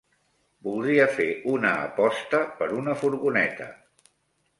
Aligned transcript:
Voldria 0.67 1.03
fer 1.17 1.27
una 1.51 1.73
aposta 1.89 2.39
per 2.63 2.71
una 2.79 2.95
furgoneta. 3.03 3.69